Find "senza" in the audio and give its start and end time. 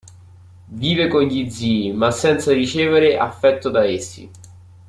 2.09-2.51